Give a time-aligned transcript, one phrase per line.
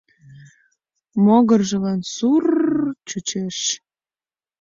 [1.23, 2.67] Могыржылан су-ур-р
[3.07, 3.57] чучеш.